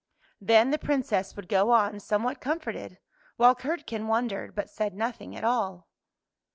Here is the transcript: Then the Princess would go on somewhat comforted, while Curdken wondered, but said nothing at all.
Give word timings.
Then 0.41 0.71
the 0.71 0.79
Princess 0.79 1.35
would 1.35 1.47
go 1.47 1.69
on 1.69 1.99
somewhat 1.99 2.41
comforted, 2.41 2.97
while 3.37 3.53
Curdken 3.53 4.07
wondered, 4.07 4.55
but 4.55 4.67
said 4.67 4.95
nothing 4.95 5.35
at 5.35 5.43
all. 5.43 5.89